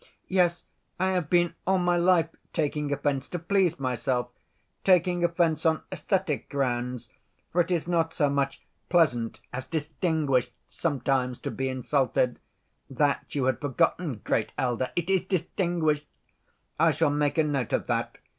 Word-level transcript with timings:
Yes, 0.29 0.65
I 0.99 1.11
have 1.11 1.29
been 1.29 1.53
all 1.67 1.77
my 1.77 1.95
life 1.95 2.29
taking 2.53 2.91
offense, 2.91 3.29
to 3.29 3.37
please 3.37 3.79
myself, 3.79 4.29
taking 4.83 5.23
offense 5.23 5.63
on 5.63 5.83
esthetic 5.91 6.49
grounds, 6.49 7.09
for 7.51 7.61
it 7.61 7.69
is 7.69 7.87
not 7.87 8.11
so 8.11 8.27
much 8.27 8.63
pleasant 8.89 9.41
as 9.53 9.67
distinguished 9.67 10.53
sometimes 10.67 11.37
to 11.41 11.51
be 11.51 11.69
insulted—that 11.69 13.35
you 13.35 13.45
had 13.45 13.59
forgotten, 13.61 14.21
great 14.23 14.51
elder, 14.57 14.89
it 14.95 15.11
is 15.11 15.23
distinguished! 15.23 16.07
I 16.79 16.89
shall 16.89 17.11
make 17.11 17.37
a 17.37 17.43
note 17.43 17.71
of 17.71 17.85
that. 17.85 18.17